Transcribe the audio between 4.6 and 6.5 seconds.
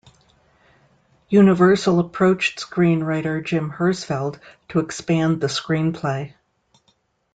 to expand the screenplay.